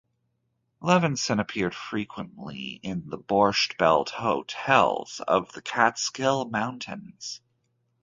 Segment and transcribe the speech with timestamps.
[0.81, 7.39] Levenson appeared frequently in the "Borscht Belt" hotels of the Catskill Mountains.